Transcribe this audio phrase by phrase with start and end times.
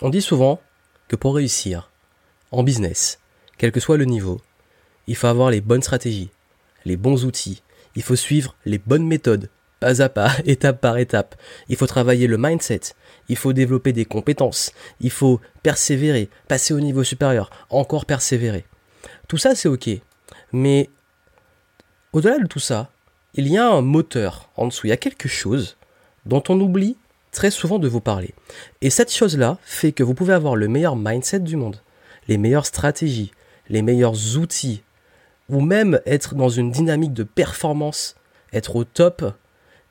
[0.00, 0.60] On dit souvent
[1.08, 1.90] que pour réussir
[2.52, 3.18] en business,
[3.58, 4.40] quel que soit le niveau,
[5.06, 6.30] il faut avoir les bonnes stratégies,
[6.84, 7.62] les bons outils,
[7.96, 9.50] il faut suivre les bonnes méthodes,
[9.80, 11.34] pas à pas, étape par étape.
[11.68, 12.80] Il faut travailler le mindset,
[13.28, 18.64] il faut développer des compétences, il faut persévérer, passer au niveau supérieur, encore persévérer.
[19.26, 19.90] Tout ça, c'est ok.
[20.52, 20.88] Mais
[22.12, 22.90] au-delà de tout ça,
[23.34, 25.76] il y a un moteur en dessous, il y a quelque chose
[26.26, 26.96] dont on oublie
[27.32, 28.34] très souvent de vous parler.
[28.80, 31.80] Et cette chose-là fait que vous pouvez avoir le meilleur mindset du monde,
[32.28, 33.32] les meilleures stratégies,
[33.68, 34.82] les meilleurs outils,
[35.48, 38.16] ou même être dans une dynamique de performance,
[38.52, 39.34] être au top,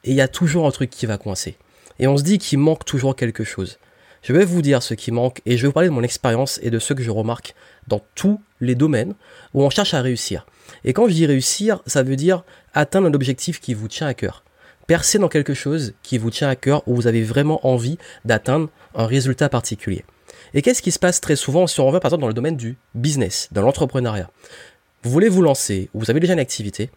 [0.04, 1.58] et il y a toujours un truc qui va coincer.
[2.00, 3.78] Et on se dit qu'il manque toujours quelque chose.
[4.22, 6.60] Je vais vous dire ce qui manque et je vais vous parler de mon expérience
[6.62, 7.56] et de ce que je remarque
[7.88, 9.16] dans tous les domaines
[9.54, 10.46] où on cherche à réussir.
[10.84, 12.44] Et quand je dis réussir, ça veut dire
[12.74, 14.44] atteindre un objectif qui vous tient à cœur.
[14.90, 18.70] Percer dans quelque chose qui vous tient à cœur où vous avez vraiment envie d'atteindre
[18.96, 20.04] un résultat particulier.
[20.56, 22.58] Et qu'est-ce qui se passe très souvent si on revient par exemple dans le domaine
[22.58, 24.32] du business, dans l'entrepreneuriat?
[25.04, 26.90] Vous voulez vous lancer, ou vous avez déjà une activité,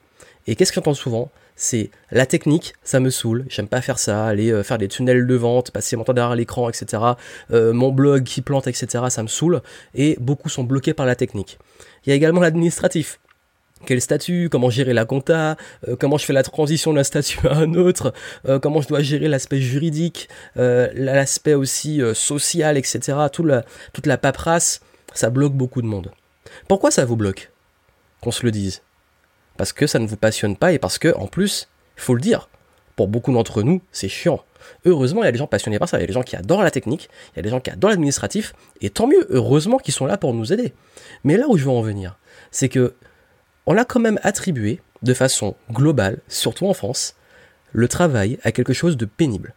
[0.46, 1.30] et qu'est-ce qu'on entend souvent?
[1.54, 5.26] C'est la technique, ça me saoule, j'aime pas faire ça, aller euh, faire des tunnels
[5.26, 7.02] de vente, passer mon temps derrière l'écran, etc.
[7.50, 9.04] Euh, mon blog qui plante, etc.
[9.10, 9.60] Ça me saoule,
[9.94, 11.58] et beaucoup sont bloqués par la technique.
[12.06, 13.20] Il y a également l'administratif
[13.86, 15.56] quel statut, comment gérer la compta,
[15.88, 18.12] euh, comment je fais la transition d'un statut à un autre,
[18.48, 23.18] euh, comment je dois gérer l'aspect juridique, euh, l'aspect aussi social, etc.
[23.32, 24.80] Toute la, toute la paperasse,
[25.14, 26.12] ça bloque beaucoup de monde.
[26.68, 27.50] Pourquoi ça vous bloque
[28.20, 28.82] Qu'on se le dise?
[29.56, 32.20] Parce que ça ne vous passionne pas et parce que, en plus, il faut le
[32.20, 32.48] dire,
[32.96, 34.42] pour beaucoup d'entre nous, c'est chiant.
[34.84, 36.36] Heureusement, il y a des gens passionnés par ça, il y a des gens qui
[36.36, 39.78] adorent la technique, il y a des gens qui adorent l'administratif, et tant mieux, heureusement
[39.78, 40.72] qu'ils sont là pour nous aider.
[41.24, 42.18] Mais là où je veux en venir,
[42.50, 42.94] c'est que
[43.66, 47.16] on a quand même attribué, de façon globale, surtout en France,
[47.72, 49.54] le travail à quelque chose de pénible.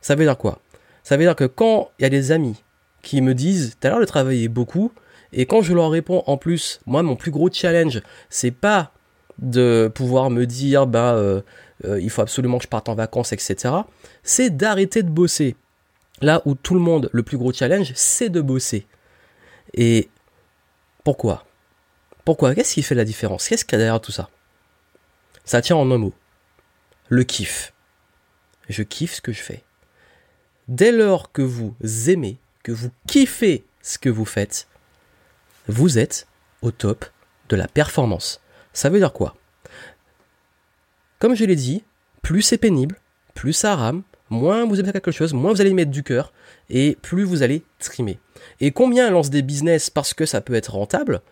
[0.00, 0.60] Ça veut dire quoi?
[1.02, 2.62] Ça veut dire que quand il y a des amis
[3.02, 4.92] qui me disent T'as l'air de travailler beaucoup,
[5.32, 8.00] et quand je leur réponds en plus, moi mon plus gros challenge,
[8.30, 8.92] c'est pas
[9.38, 11.42] de pouvoir me dire bah euh,
[11.84, 13.74] euh, il faut absolument que je parte en vacances, etc.
[14.22, 15.56] C'est d'arrêter de bosser.
[16.20, 18.86] Là où tout le monde, le plus gros challenge, c'est de bosser.
[19.74, 20.08] Et
[21.04, 21.44] pourquoi?
[22.28, 22.54] Pourquoi?
[22.54, 23.48] Qu'est-ce qui fait la différence?
[23.48, 24.28] Qu'est-ce qu'il y a derrière tout ça?
[25.46, 26.12] Ça tient en un mot.
[27.08, 27.72] Le kiff.
[28.68, 29.64] Je kiffe ce que je fais.
[30.68, 31.74] Dès lors que vous
[32.06, 34.68] aimez, que vous kiffez ce que vous faites,
[35.68, 36.26] vous êtes
[36.60, 37.06] au top
[37.48, 38.42] de la performance.
[38.74, 39.34] Ça veut dire quoi?
[41.20, 41.82] Comme je l'ai dit,
[42.20, 43.00] plus c'est pénible,
[43.32, 46.34] plus ça rame, moins vous aimez quelque chose, moins vous allez y mettre du cœur,
[46.68, 48.18] et plus vous allez trimer.
[48.60, 51.22] Et combien lancent des business parce que ça peut être rentable?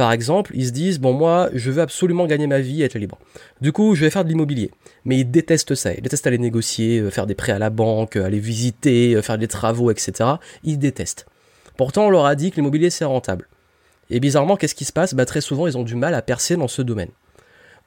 [0.00, 2.98] Par exemple, ils se disent bon moi je veux absolument gagner ma vie et être
[2.98, 3.18] libre.
[3.60, 4.70] Du coup, je vais faire de l'immobilier.
[5.04, 8.16] Mais ils détestent ça, ils détestent aller négocier, euh, faire des prêts à la banque,
[8.16, 10.30] euh, aller visiter, euh, faire des travaux, etc.
[10.64, 11.26] Ils détestent.
[11.76, 13.46] Pourtant, on leur a dit que l'immobilier c'est rentable.
[14.08, 15.12] Et bizarrement, qu'est-ce qui se passe?
[15.12, 17.10] Bah, Très souvent, ils ont du mal à percer dans ce domaine.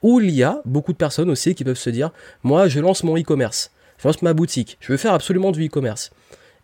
[0.02, 2.12] Ou il y a beaucoup de personnes aussi qui peuvent se dire
[2.44, 6.12] moi je lance mon e-commerce, je lance ma boutique, je veux faire absolument du e-commerce.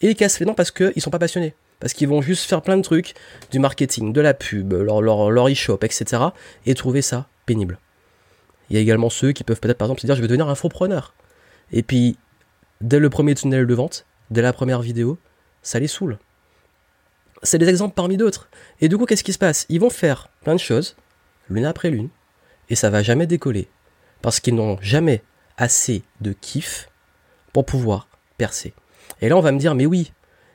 [0.00, 2.48] Et ils cassent les dents parce qu'ils ne sont pas passionnés parce qu'ils vont juste
[2.48, 3.14] faire plein de trucs,
[3.50, 6.22] du marketing, de la pub, leur, leur, e-shop, etc.
[6.66, 7.78] et trouver ça pénible.
[8.68, 10.48] Il y a également ceux qui peuvent peut-être par exemple se dire je vais devenir
[10.48, 11.14] infopreneur.
[11.72, 12.18] Et puis,
[12.80, 15.18] dès le premier tunnel de vente, dès la première vidéo,
[15.62, 16.18] ça les saoule.
[17.42, 18.48] C'est des exemples parmi d'autres.
[18.80, 19.66] Et du coup, qu'est-ce qui se passe?
[19.70, 20.96] Ils vont faire plein de choses,
[21.48, 22.10] l'une après l'une,
[22.68, 23.68] et ça va jamais décoller.
[24.20, 25.22] Parce qu'ils n'ont jamais
[25.56, 26.90] assez de kiff
[27.52, 28.74] pour pouvoir percer.
[29.20, 30.12] Et là, on va me dire, mais oui,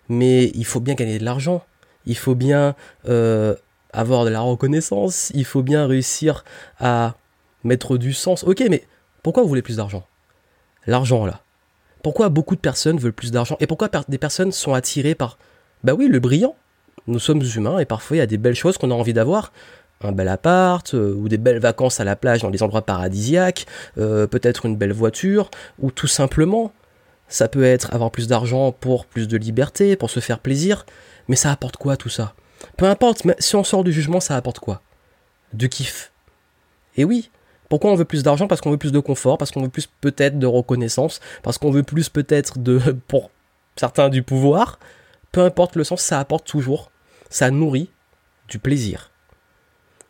[0.10, 1.64] mais il faut bien gagner de l'argent,
[2.06, 2.76] il faut bien
[3.08, 3.56] euh,
[3.94, 6.44] avoir de la reconnaissance, il faut bien réussir
[6.80, 7.16] à
[7.64, 8.44] mettre du sens.
[8.44, 8.84] Ok, mais
[9.24, 10.06] pourquoi vous voulez plus d'argent?
[10.88, 11.42] L'argent là.
[12.04, 13.58] Pourquoi beaucoup de personnes veulent plus d'argent?
[13.60, 15.40] Et pourquoi des personnes sont attirées par,
[15.84, 16.56] bah oui, le brillant?
[17.08, 19.52] Nous sommes humains et parfois il y a des belles choses qu'on a envie d'avoir.
[20.02, 23.66] Un bel appart, euh, ou des belles vacances à la plage dans des endroits paradisiaques,
[23.98, 25.50] euh, peut-être une belle voiture,
[25.80, 26.74] ou tout simplement
[27.28, 30.86] ça peut être avoir plus d'argent pour plus de liberté, pour se faire plaisir,
[31.28, 32.34] mais ça apporte quoi tout ça?
[32.78, 34.82] Peu importe, mais si on sort du jugement, ça apporte quoi?
[35.54, 36.12] Du kiff.
[36.98, 37.30] Et oui,
[37.70, 38.48] pourquoi on veut plus d'argent?
[38.48, 41.72] Parce qu'on veut plus de confort, parce qu'on veut plus peut-être de reconnaissance, parce qu'on
[41.72, 43.32] veut plus peut-être de, pour
[43.76, 44.80] certains, du pouvoir.
[45.32, 46.92] Peu importe le sens, ça apporte toujours,
[47.30, 47.90] ça nourrit
[48.48, 49.12] du plaisir.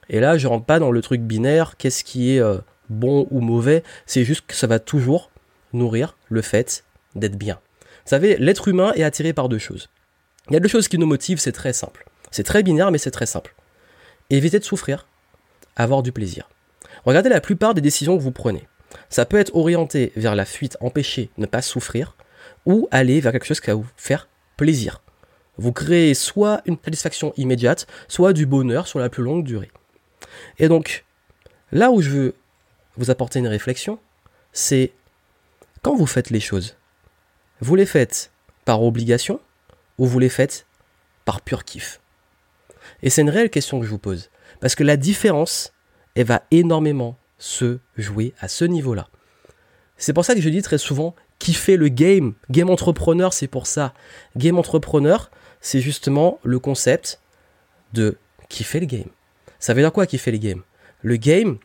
[0.10, 2.60] Et là, je rentre pas dans le truc binaire, qu'est-ce qui est euh,
[2.90, 5.32] bon ou mauvais, c'est juste que ça va toujours
[5.74, 6.84] nourrir le fait
[7.16, 7.60] d'être bien.
[8.06, 9.90] Vous savez, l'être humain est attiré par deux choses.
[10.50, 12.06] Il y a deux choses qui nous motivent, c'est très simple.
[12.32, 13.56] C'est très binaire, mais c'est très simple.
[14.30, 15.08] Éviter de souffrir,
[15.76, 16.50] avoir du plaisir.
[17.06, 18.68] Regardez la plupart des décisions que vous prenez.
[19.10, 22.16] Ça peut être orienté vers la fuite, empêcher, ne pas souffrir,
[22.66, 24.28] ou aller vers quelque chose qui va vous faire
[24.58, 25.02] plaisir.
[25.58, 29.72] Vous créez soit une satisfaction immédiate, soit du bonheur sur la plus longue durée.
[30.60, 31.06] Et donc,
[31.72, 32.36] là où je veux
[32.98, 34.00] vous apporter une réflexion,
[34.52, 34.92] c'est
[35.82, 36.76] quand vous faites les choses,
[37.62, 38.32] vous les faites
[38.66, 39.40] par obligation
[39.98, 40.66] ou vous les faites
[41.24, 42.00] par pur kiff?
[43.02, 44.30] Et c'est une réelle question que je vous pose.
[44.60, 45.74] Parce que la différence,
[46.16, 49.08] elle va énormément se jouer à ce niveau-là.
[49.98, 52.34] C'est pour ça que je dis très souvent kiffer le game.
[52.50, 53.94] Game entrepreneur, c'est pour ça.
[54.36, 55.30] Game entrepreneur,
[55.62, 57.20] c'est justement le concept
[57.94, 58.18] de
[58.50, 59.10] kiffer le game.
[59.60, 60.62] Ça veut dire quoi kiffer le game
[61.02, 61.58] Le game,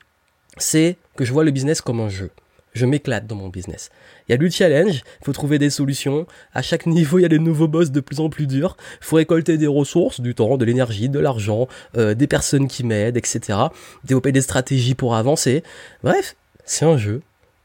[0.56, 2.30] c'est que je vois le business comme un jeu.
[2.72, 3.90] Je m'éclate dans mon business.
[4.28, 6.26] Il y a du challenge, il faut trouver des solutions.
[6.54, 8.76] À chaque niveau, il y a des nouveaux boss de plus en plus durs.
[9.00, 12.84] Il faut récolter des ressources, du temps, de l'énergie, de l'argent, euh, des personnes qui
[12.84, 13.58] m'aident, etc.
[14.04, 15.64] Développer des stratégies pour avancer.
[16.04, 17.22] Bref, c'est un jeu.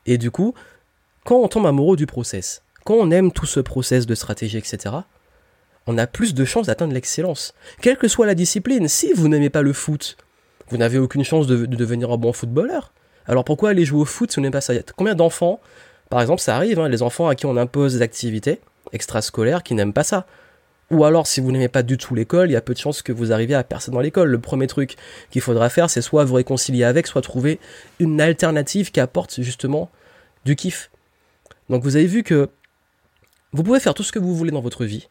[0.08, 0.54] Et du coup,
[1.24, 4.96] quand on tombe amoureux du process, quand on aime tout ce process de stratégie, etc.,
[5.88, 7.54] on a plus de chances d'atteindre l'excellence.
[7.82, 10.18] Quelle que soit la discipline, si vous n'aimez pas le foot,
[10.70, 12.92] vous n'avez aucune chance de, devenir un bon footballeur.
[13.28, 15.60] Alors pourquoi aller jouer au foot si vous n'aimez pas ça Combien d'enfants,
[16.10, 18.60] par exemple, ça arrive, hein, les enfants à qui on impose des activités
[18.92, 20.26] extrascolaires qui n'aiment pas ça?
[20.92, 23.02] Ou alors, si vous n'aimez pas du tout l'école, il y a peu de chances
[23.02, 24.30] que vous arriviez à percer dans l'école.
[24.30, 24.98] Le premier truc
[25.32, 27.60] qu'il faudra faire, c'est soit vous réconcilier avec, soit trouver
[28.00, 29.90] une alternative qui apporte justement
[30.46, 30.92] du kiff.
[31.70, 32.50] Donc vous avez vu que
[33.52, 35.10] vous pouvez faire tout ce que vous voulez dans votre vie.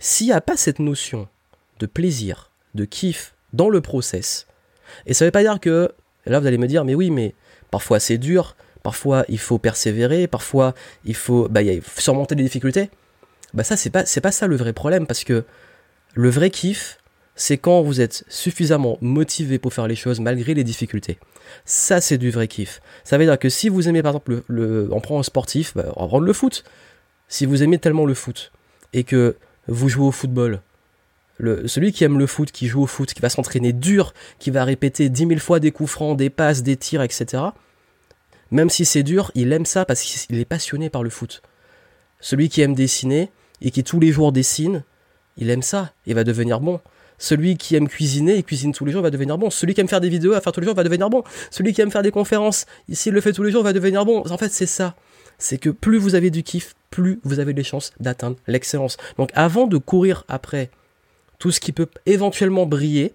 [0.00, 1.28] S'il n'y a pas cette notion
[1.78, 4.46] de plaisir, de kiff dans le process,
[5.06, 5.92] et ça ne veut pas dire que,
[6.26, 7.34] là vous allez me dire, mais oui, mais
[7.70, 10.74] parfois c'est dur, parfois il faut persévérer, parfois
[11.04, 11.60] il faut, bah,
[11.98, 12.90] surmonter des difficultés.
[13.54, 15.44] Bah ça, c'est pas, c'est pas ça le vrai problème, parce que
[16.14, 16.98] le vrai kiff,
[17.34, 21.18] c'est quand vous êtes suffisamment motivé pour faire les choses malgré les difficultés.
[21.64, 22.80] Ça, c'est du vrai kiff.
[23.04, 25.84] Ça veut dire que si vous aimez, par exemple, le, on prend un sportif, bah,
[25.96, 26.64] on va prendre le foot.
[27.28, 28.52] Si vous aimez tellement le foot
[28.92, 29.36] et que
[29.68, 30.60] vous jouez au football,
[31.38, 34.64] celui qui aime le foot, qui joue au foot, qui va s'entraîner dur, qui va
[34.64, 37.42] répéter dix mille fois des coups francs, des passes, des tirs, etc.
[38.50, 41.42] Même si c'est dur, il aime ça parce qu'il est passionné par le foot.
[42.20, 43.30] Celui qui aime dessiner
[43.60, 44.84] et qui tous les jours dessine,
[45.36, 46.80] il aime ça, il va devenir bon.
[47.18, 49.48] Celui qui aime cuisiner, il cuisine tous les jours, va devenir bon.
[49.50, 51.24] Celui qui aime faire des vidéos, à faire tous les jours, va devenir bon.
[51.50, 54.22] Celui qui aime faire des conférences, s'il le fait tous les jours, va devenir bon.
[54.30, 54.94] En fait, c'est ça.
[55.38, 58.96] C'est que plus vous avez du kiff, plus vous avez des chances d'atteindre l'excellence.
[59.18, 60.70] Donc avant de courir après
[61.38, 63.14] tout ce qui peut éventuellement briller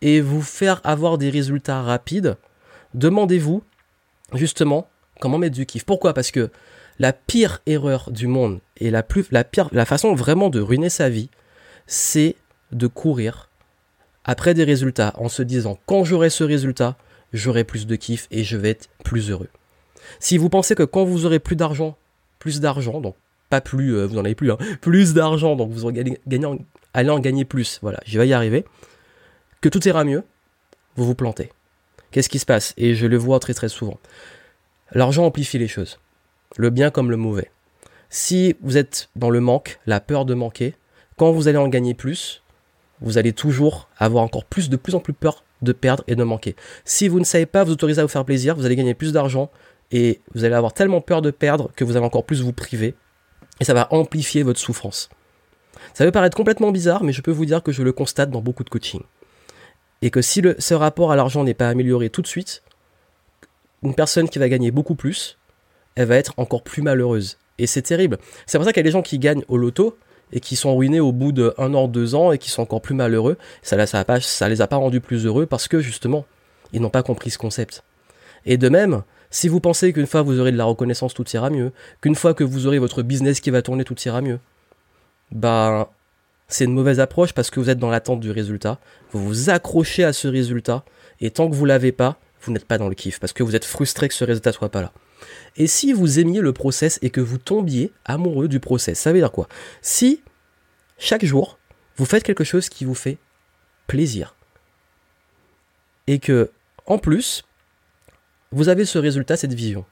[0.00, 2.36] et vous faire avoir des résultats rapides,
[2.94, 3.62] demandez-vous
[4.34, 4.88] justement
[5.20, 5.84] comment mettre du kiff.
[5.84, 6.14] Pourquoi?
[6.14, 6.50] Parce que
[6.98, 11.30] la pire erreur du monde et la pire la façon vraiment de ruiner sa vie,
[11.86, 12.36] c'est
[12.72, 13.48] de courir
[14.24, 16.96] après des résultats en se disant quand j'aurai ce résultat,
[17.32, 19.48] j'aurai plus de kiff et je vais être plus heureux.
[20.20, 21.96] Si vous pensez que quand vous aurez plus d'argent,
[22.38, 23.14] plus d'argent, donc
[23.48, 26.18] pas plus, euh, vous n'en avez plus, hein, plus d'argent, donc vous allez,
[26.94, 28.64] allez en gagner plus, voilà, j'y vais y arriver,
[29.60, 30.24] que tout ira mieux,
[30.96, 31.50] vous vous plantez.
[32.10, 32.74] Qu'est-ce qui se passe?
[32.76, 33.98] Et je le vois très très souvent.
[34.92, 35.98] L'argent amplifie les choses,
[36.56, 37.50] le bien comme le mauvais.
[38.10, 40.74] Si vous êtes dans le manque, la peur de manquer,
[41.16, 42.42] quand vous allez en gagner plus,
[43.00, 46.24] vous allez toujours avoir encore plus, de plus en plus peur de perdre et de
[46.24, 46.56] manquer.
[46.84, 49.12] Si vous ne savez pas vous autoriser à vous faire plaisir, vous allez gagner plus
[49.12, 49.50] d'argent
[49.92, 52.94] et vous allez avoir tellement peur de perdre que vous allez encore plus vous priver
[53.60, 55.08] et ça va amplifier votre souffrance.
[55.94, 58.40] Ça peut paraître complètement bizarre, mais je peux vous dire que je le constate dans
[58.40, 59.02] beaucoup de coaching.
[60.00, 62.62] Et que si ce rapport à l'argent n'est pas amélioré tout de suite,
[63.82, 65.38] une personne qui va gagner beaucoup plus,
[65.94, 67.38] elle va être encore plus malheureuse.
[67.58, 68.18] Et c'est terrible.
[68.46, 69.96] C'est pour ça qu'il y a des gens qui gagnent au loto,
[70.32, 72.94] et qui sont ruinés au bout de an, deux ans et qui sont encore plus
[72.94, 73.36] malheureux.
[73.62, 76.24] Ça, ça les a pas rendus plus heureux parce que justement,
[76.72, 77.84] ils n'ont pas compris ce concept.
[78.46, 81.50] Et de même, si vous pensez qu'une fois vous aurez de la reconnaissance, tout ira
[81.50, 84.38] mieux, qu'une fois que vous aurez votre business qui va tourner, tout ira mieux,
[85.32, 85.88] ben,
[86.48, 88.78] c'est une mauvaise approche parce que vous êtes dans l'attente du résultat.
[89.10, 90.84] Vous vous accrochez à ce résultat
[91.20, 93.56] et tant que vous l'avez pas, vous n'êtes pas dans le kiff parce que vous
[93.56, 94.92] êtes frustré que ce résultat soit pas là.
[95.56, 99.18] Et si vous aimiez le process et que vous tombiez amoureux du process, ça veut
[99.18, 99.48] dire quoi?
[99.80, 100.22] Si
[100.98, 101.58] chaque jour,
[101.96, 103.18] vous faites quelque chose qui vous fait
[103.86, 104.34] plaisir
[106.06, 106.50] et que,
[106.86, 107.44] en plus,
[108.50, 109.84] vous avez ce résultat, cette vision.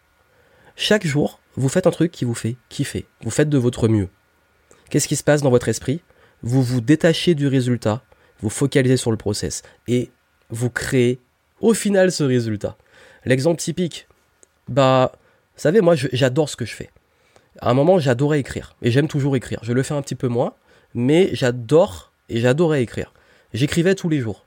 [0.76, 3.06] Chaque jour, vous faites un truc qui vous fait kiffer.
[3.22, 4.08] Vous faites de votre mieux.
[4.90, 6.02] Qu'est-ce qui se passe dans votre esprit?
[6.42, 8.02] Vous vous détachez du résultat,
[8.40, 10.10] vous focalisez sur le process et
[10.50, 11.20] vous créez
[11.60, 12.76] au final ce résultat.
[13.24, 14.08] L'exemple typique,
[14.68, 16.90] bah, vous savez, moi, j'adore ce que je fais.
[17.60, 18.74] À un moment, j'adorais écrire.
[18.82, 19.60] Et j'aime toujours écrire.
[19.62, 20.54] Je le fais un petit peu moins,
[20.94, 23.12] mais j'adore et j'adorais écrire.
[23.52, 24.46] J'écrivais tous les jours.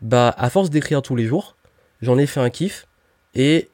[0.00, 1.56] Bah, à force d'écrire tous les jours,
[2.00, 2.86] j'en ai fait un kiff.
[3.34, 3.68] Et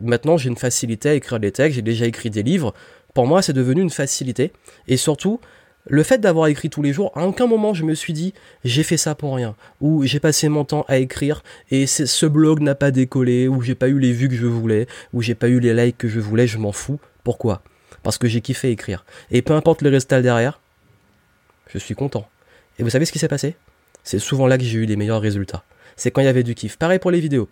[0.00, 1.76] maintenant, j'ai une facilité à écrire des textes.
[1.76, 2.74] J'ai déjà écrit des livres.
[3.18, 4.52] Pour moi, c'est devenu une facilité.
[4.86, 5.40] Et surtout,
[5.88, 8.32] le fait d'avoir écrit tous les jours, à aucun moment je me suis dit
[8.62, 12.60] j'ai fait ça pour rien, ou j'ai passé mon temps à écrire et ce blog
[12.60, 15.48] n'a pas décollé, ou j'ai pas eu les vues que je voulais, ou j'ai pas
[15.48, 17.00] eu les likes que je voulais, je m'en fous.
[17.24, 17.64] Pourquoi?
[18.04, 19.04] Parce que j'ai kiffé écrire.
[19.32, 20.60] Et peu importe le résultat derrière,
[21.66, 22.28] je suis content.
[22.78, 23.56] Et vous savez ce qui s'est passé?
[24.04, 25.64] C'est souvent là que j'ai eu les meilleurs résultats.
[25.96, 26.76] C'est quand il y avait du kiff.
[26.76, 27.48] Pareil pour les vidéos.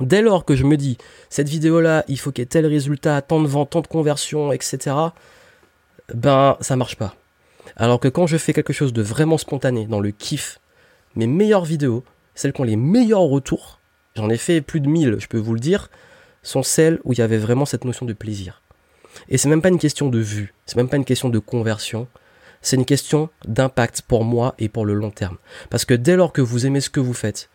[0.00, 0.98] Dès lors que je me dis,
[1.30, 4.52] cette vidéo-là, il faut qu'il y ait tel résultat, tant de ventes, tant de conversions,
[4.52, 4.94] etc.,
[6.14, 7.14] ben, ça marche pas.
[7.76, 10.60] Alors que quand je fais quelque chose de vraiment spontané, dans le kiff,
[11.16, 13.80] mes meilleures vidéos, celles qui ont les meilleurs retours,
[14.14, 15.90] j'en ai fait plus de 1000, je peux vous le dire,
[16.42, 18.62] sont celles où il y avait vraiment cette notion de plaisir.
[19.28, 22.06] Et c'est même pas une question de vue, c'est même pas une question de conversion,
[22.60, 25.38] c'est une question d'impact pour moi et pour le long terme.
[25.70, 27.48] Parce que dès lors que vous aimez ce que vous faites,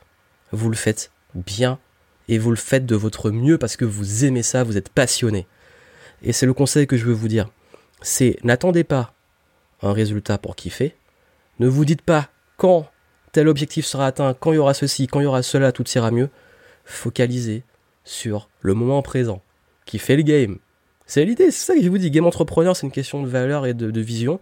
[0.51, 1.79] vous le faites bien
[2.31, 5.47] et vous le faites de votre mieux parce que vous aimez ça, vous êtes passionné.
[6.23, 7.49] Et c'est le conseil que je veux vous dire.
[8.01, 9.13] C'est n'attendez pas
[9.81, 10.95] un résultat pour kiffer.
[11.59, 12.89] Ne vous dites pas quand
[13.33, 15.83] tel objectif sera atteint, quand il y aura ceci, quand il y aura cela, tout
[15.89, 16.29] ira mieux.
[16.85, 17.63] Focalisez
[18.05, 19.41] sur le moment présent.
[19.85, 20.57] Qui fait le game.
[21.05, 22.11] C'est l'idée, c'est ça que je vous dis.
[22.11, 24.39] Game entrepreneur, c'est une question de valeur et de, de vision.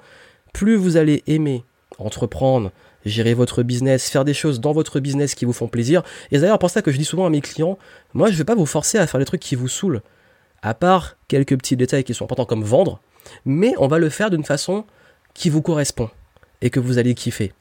[0.54, 1.64] Plus vous allez aimer
[1.98, 2.72] entreprendre,
[3.06, 6.04] gérer votre business, faire des choses dans votre business qui vous font plaisir.
[6.32, 7.78] Et d'ailleurs pour ça que je dis souvent à mes clients,
[8.14, 10.02] moi je ne vais pas vous forcer à faire des trucs qui vous saoulent,
[10.62, 13.00] à part quelques petits détails qui sont importants comme vendre,
[13.46, 14.86] mais on va le faire d'une façon
[15.34, 16.10] qui vous correspond
[16.62, 17.54] et que vous allez kiffer.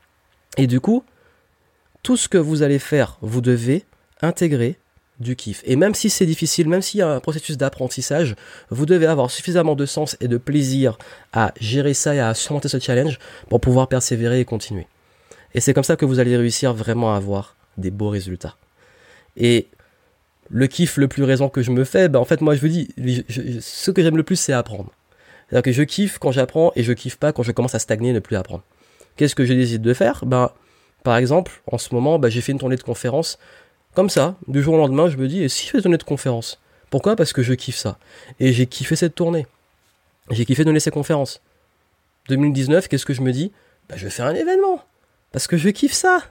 [0.57, 1.05] Et du coup,
[2.03, 3.85] tout ce que vous allez faire, vous devez
[4.23, 4.79] intégrer
[5.21, 5.63] du kiff.
[5.65, 8.37] Et même si c'est difficile, même s'il y a un processus d'apprentissage,
[8.71, 10.97] vous devez avoir suffisamment de sens et de plaisir
[11.33, 13.19] à gérer ça et à surmonter ce challenge
[13.49, 14.87] pour pouvoir persévérer et continuer.
[15.55, 18.57] Et c'est comme ça que vous allez réussir vraiment à avoir des beaux résultats.
[19.37, 19.69] Et
[20.51, 22.69] le kiff le plus raison que je me fais, ben en fait moi je vous
[22.69, 22.89] dis,
[23.61, 24.91] ce que j'aime le plus c'est apprendre.
[25.49, 28.11] C'est-à-dire que je kiffe quand j'apprends et je kiffe pas quand je commence à stagner
[28.11, 28.63] et ne plus apprendre.
[29.17, 30.25] Qu'est-ce que j'ai décidé de faire?
[30.25, 30.51] Ben
[31.03, 33.39] par exemple, en ce moment, ben, j'ai fait une tournée de conférences
[33.95, 35.99] comme ça, du jour au lendemain, je me dis, et si je fais une tournée
[35.99, 36.61] de conférences?
[36.91, 37.17] Pourquoi?
[37.17, 37.99] Parce que je kiffe ça.
[38.39, 39.47] Et j'ai kiffé cette tournée.
[40.31, 41.41] J'ai kiffé donner ces conférences.
[42.29, 43.51] 2019, qu'est-ce que je me dis?
[43.89, 44.83] Ben, Je vais faire un événement.
[45.33, 46.23] Parce que je kiffe ça.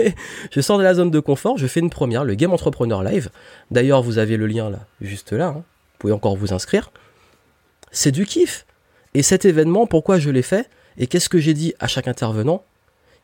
[0.50, 3.30] je sors de la zone de confort, je fais une première, le Game Entrepreneur Live.
[3.70, 5.48] D'ailleurs, vous avez le lien là, juste là.
[5.48, 5.64] Hein.
[5.64, 6.90] Vous pouvez encore vous inscrire.
[7.90, 8.66] C'est du kiff.
[9.14, 12.64] Et cet événement, pourquoi je l'ai fait Et qu'est-ce que j'ai dit à chaque intervenant?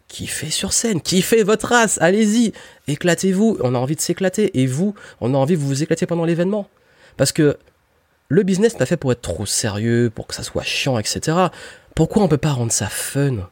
[0.09, 2.53] Kiffez sur scène, kiffez votre race, allez-y,
[2.87, 3.59] éclatez-vous.
[3.61, 4.59] On a envie de s'éclater.
[4.61, 6.69] Et vous, on a envie de vous éclater pendant l'événement.
[7.17, 7.57] Parce que
[8.29, 11.37] le business n'est fait pour être trop sérieux, pour que ça soit chiant, etc.
[11.95, 13.49] Pourquoi on peut pas rendre ça fun?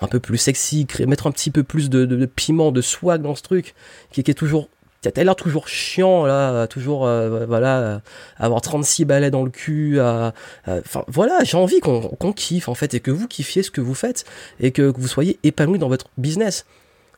[0.00, 3.42] Un peu plus sexy, mettre un petit peu plus de, piment, de swag dans ce
[3.42, 3.74] truc,
[4.12, 4.68] qui, est toujours
[5.02, 8.02] qui a l'air toujours chiant là, toujours euh, voilà,
[8.36, 13.00] avoir 36 balais dans le cul, enfin voilà, j'ai envie qu'on kiffe en fait et
[13.00, 14.24] que vous kiffiez ce que vous faites
[14.58, 16.66] et que, vous soyez épanoui dans votre business.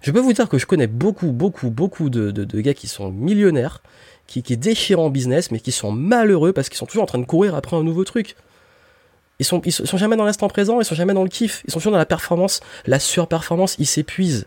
[0.01, 3.83] Je peux vous dire que je connais beaucoup, beaucoup, beaucoup de, gars qui sont millionnaires,
[4.27, 7.19] qui, qui déchirent en business, mais qui sont malheureux parce qu'ils sont toujours en train
[7.19, 8.35] de courir après un nouveau truc.
[9.43, 11.81] Ils sont, sont jamais dans l'instant présent, ils sont jamais dans le kiff, ils sont
[11.81, 14.47] toujours dans la performance, la surperformance, ils s'épuisent.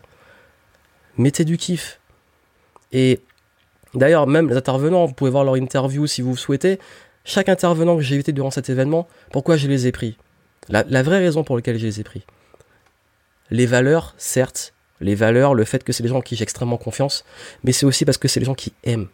[1.18, 2.00] Mettez du kiff.
[2.92, 3.20] Et
[3.92, 6.80] d'ailleurs, même les intervenants, vous pouvez voir leur interview si vous souhaitez.
[7.24, 10.16] Chaque intervenant que j'ai évité durant cet événement, pourquoi je les ai pris?
[10.70, 12.24] La, la vraie raison pour laquelle je les ai pris.
[13.50, 14.72] Les valeurs, certes,
[15.02, 17.22] les valeurs, le fait que c'est des gens qui j'ai extrêmement confiance,
[17.64, 19.08] mais c'est aussi parce que c'est des gens qui aiment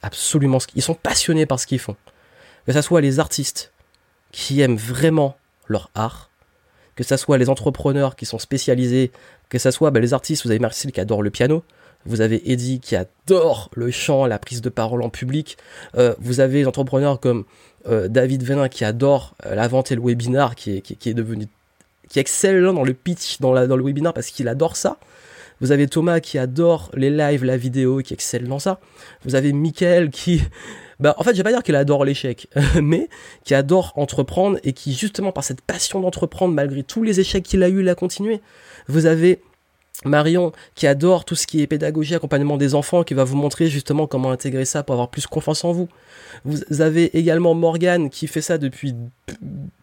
[0.00, 1.96] absolument ce qu'ils sont passionnés par ce qu'ils font.
[2.66, 3.72] Que ce soit les artistes,
[4.32, 6.30] qui aiment vraiment leur art,
[6.96, 9.12] que ce soit les entrepreneurs qui sont spécialisés,
[9.48, 11.62] que ce soit bah, les artistes, vous avez Marcel qui adore le piano,
[12.06, 15.58] vous avez Eddie qui adore le chant, la prise de parole en public,
[15.96, 17.44] euh, vous avez des entrepreneurs comme
[17.86, 21.46] euh, David Venin qui adore euh, la vente et le webinar, qui est, devenu
[22.08, 24.98] qui excelle dans le pitch, dans le webinar parce qu'il adore ça.
[25.60, 28.78] Vous avez Thomas qui adore les lives, la vidéo, qui excelle dans ça.
[29.24, 30.40] Vous avez Michael qui
[31.00, 32.48] bah, en fait, je vais pas dire qu'il adore l'échec,
[32.82, 33.08] mais
[33.44, 37.62] qui adore entreprendre et qui, justement, par cette passion d'entreprendre, malgré tous les échecs qu'il
[37.62, 38.40] a eu, il a continué.
[38.88, 39.40] Vous avez
[40.04, 43.68] Marion, qui adore tout ce qui est pédagogie, accompagnement des enfants, qui va vous montrer
[43.68, 45.88] justement comment intégrer ça pour avoir plus confiance en vous.
[46.44, 48.94] Vous avez également Morgane, qui fait ça depuis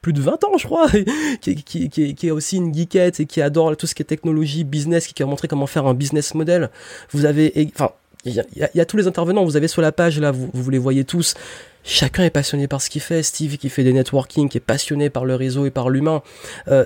[0.01, 0.87] plus de 20 ans, je crois,
[1.41, 5.07] qui, qui, est aussi une geekette et qui adore tout ce qui est technologie, business,
[5.07, 6.69] qui va montrer comment faire un business model.
[7.11, 7.91] Vous avez, enfin,
[8.25, 10.79] il y, a, tous les intervenants, vous avez sur la page là, vous, vous les
[10.79, 11.35] voyez tous.
[11.83, 13.21] Chacun est passionné par ce qu'il fait.
[13.21, 16.23] Steve qui fait des networking, qui est passionné par le réseau et par l'humain.
[16.67, 16.85] Euh,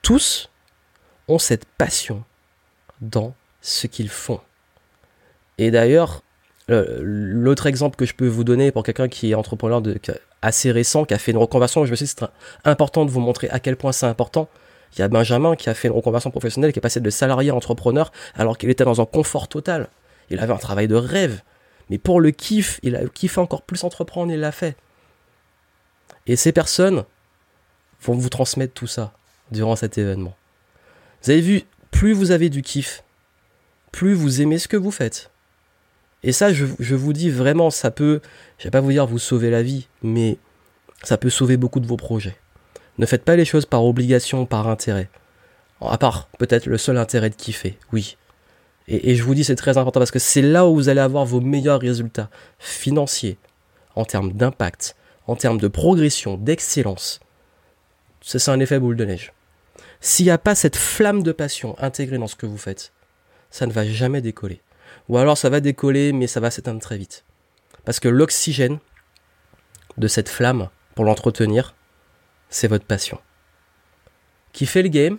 [0.00, 0.50] tous
[1.28, 2.24] ont cette passion
[3.02, 4.40] dans ce qu'ils font.
[5.58, 6.22] Et d'ailleurs,
[6.70, 9.98] euh, l'autre exemple que je peux vous donner pour quelqu'un qui est entrepreneur de,
[10.40, 12.26] assez récent, qui a fait une reconversion, je me suis dit c'est
[12.64, 14.48] important de vous montrer à quel point c'est important.
[14.94, 17.50] Il y a Benjamin qui a fait une reconversion professionnelle, qui est passé de salarié
[17.50, 19.88] à entrepreneur alors qu'il était dans un confort total.
[20.32, 21.42] Il avait un travail de rêve.
[21.90, 24.76] Mais pour le kiff, il a kiffé encore plus entreprendre, il l'a fait.
[26.26, 27.04] Et ces personnes
[28.00, 29.12] vont vous transmettre tout ça
[29.50, 30.34] durant cet événement.
[31.22, 33.04] Vous avez vu, plus vous avez du kiff,
[33.92, 35.30] plus vous aimez ce que vous faites.
[36.22, 38.20] Et ça, je, vous dis vraiment, ça peut,
[38.58, 40.38] je vais pas vous dire vous sauver la vie, mais
[41.02, 42.36] ça peut sauver beaucoup de vos projets.
[42.96, 45.10] Ne faites pas les choses par obligation, par intérêt.
[45.80, 48.16] À part peut-être le seul intérêt de kiffer, oui.
[48.88, 51.24] Et, je vous dis, c'est très important parce que c'est là où vous allez avoir
[51.24, 53.38] vos meilleurs résultats financiers,
[53.94, 54.96] en termes d'impact,
[55.26, 57.20] en termes de progression, d'excellence.
[58.20, 59.32] C'est un effet boule de neige.
[60.00, 62.92] S'il n'y a pas cette flamme de passion intégrée dans ce que vous faites,
[63.50, 64.60] ça ne va jamais décoller.
[65.08, 67.24] Ou alors ça va décoller, mais ça va s'éteindre très vite.
[67.84, 68.78] Parce que l'oxygène
[69.98, 71.74] de cette flamme, pour l'entretenir,
[72.48, 73.20] c'est votre passion.
[74.52, 75.18] Qui fait le game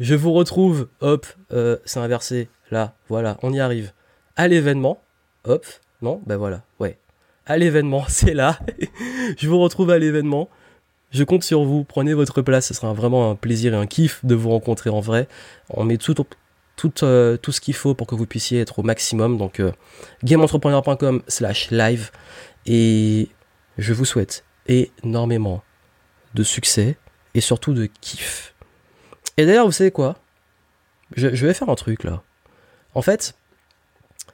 [0.00, 3.92] Je vous retrouve, hop, euh, c'est inversé, là, voilà, on y arrive.
[4.36, 5.00] À l'événement,
[5.44, 5.64] hop,
[6.02, 6.98] non, ben voilà, ouais.
[7.46, 8.58] À l'événement, c'est là.
[9.38, 10.50] je vous retrouve à l'événement.
[11.10, 14.24] Je compte sur vous, prenez votre place, ce sera vraiment un plaisir et un kiff
[14.24, 15.28] de vous rencontrer en vrai.
[15.70, 16.14] On met tout,
[16.76, 19.38] tout, euh, tout ce qu'il faut pour que vous puissiez être au maximum.
[19.38, 19.70] Donc, euh,
[20.24, 22.10] gameentrepreneur.com slash live.
[22.66, 23.28] Et
[23.78, 25.62] je vous souhaite énormément
[26.34, 26.96] de succès
[27.34, 28.54] et surtout de kiff.
[29.36, 30.16] Et d'ailleurs, vous savez quoi?
[31.16, 32.22] Je, vais faire un truc là.
[32.94, 33.34] En fait,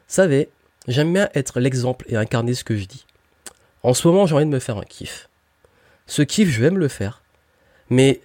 [0.07, 0.51] savez,
[0.89, 3.07] j'aime bien être l'exemple et incarner ce que je dis.
[3.83, 5.29] En ce moment, j'ai envie de me faire un kiff.
[6.07, 7.23] Ce kiff, je vais me le faire.
[7.89, 8.21] Mais,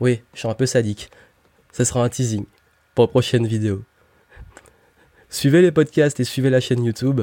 [0.00, 1.10] oui, je suis un peu sadique.
[1.72, 2.44] Ce sera un teasing
[2.94, 3.84] pour la prochaine vidéo.
[5.30, 7.22] Suivez les podcasts et suivez la chaîne YouTube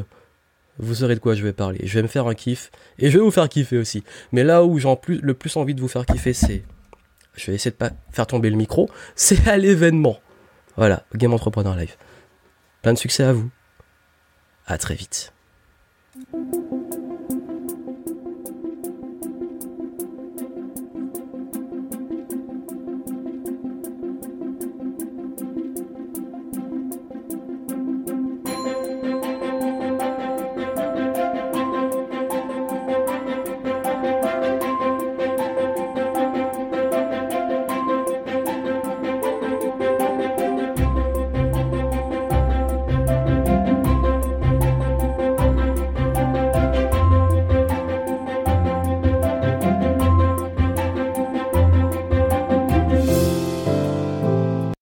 [0.77, 1.79] vous saurez de quoi je vais parler.
[1.83, 4.03] Je vais me faire un kiff et je vais vous faire kiffer aussi.
[4.31, 6.63] Mais là où j'ai le plus envie de vous faire kiffer, c'est.
[7.35, 8.89] Je vais essayer de pas faire tomber le micro.
[9.15, 10.19] C'est à l'événement.
[10.77, 11.95] Voilà, Game Entrepreneur Live.
[12.85, 13.49] Plein de succès à vous.
[14.67, 15.33] À très vite.